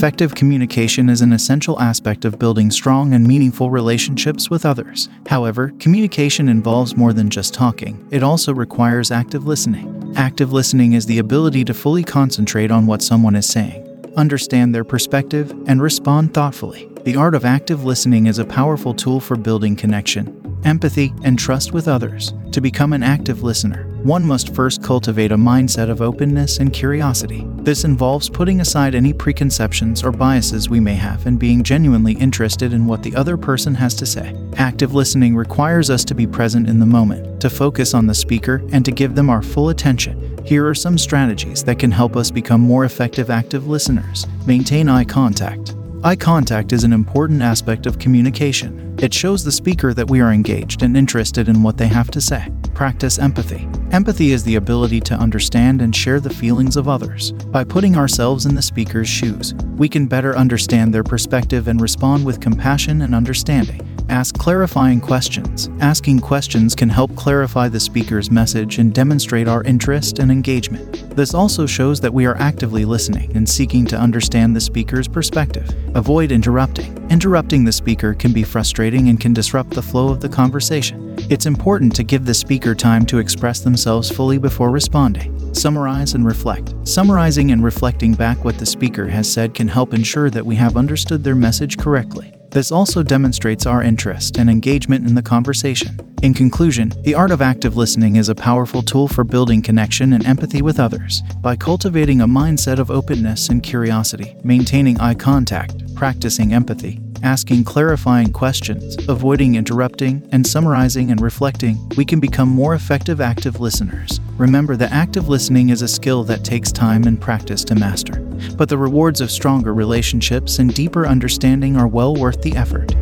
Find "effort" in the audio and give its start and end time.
122.56-122.94